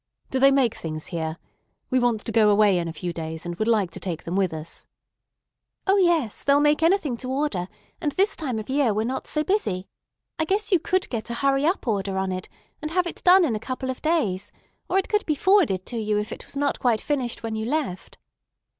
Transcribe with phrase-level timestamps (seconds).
[0.31, 1.37] Do they make things here?
[1.91, 4.35] We want to go away in a few days, and would like to take them
[4.35, 4.87] with us."
[5.85, 7.67] "O, yes, they'll make anything to order;
[8.01, 9.85] and this time of year we're not so busy.
[10.39, 12.49] I guess you could get a 'hurry up' order on it,
[12.81, 14.51] and have it done in a couple of days;
[14.89, 17.67] or it could be forwarded to you if it was not quite finished when you
[17.67, 18.17] left."